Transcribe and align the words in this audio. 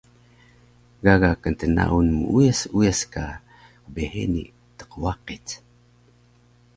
Gaga 1.07 1.29
ktnaun 1.43 2.07
muuyas 2.19 2.61
uyas 2.79 3.01
ka 3.13 3.25
qbheni 3.93 4.43
tqwaqic 4.77 5.47